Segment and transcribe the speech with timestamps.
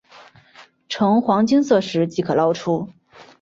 [0.89, 2.89] 呈金黄色时即可捞出。